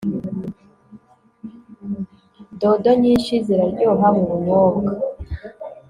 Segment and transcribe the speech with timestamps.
[2.59, 4.91] dodo nyinshi ziraryoha mubunyobwa